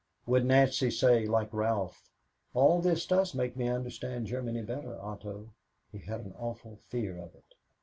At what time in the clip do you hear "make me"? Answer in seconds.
3.35-3.67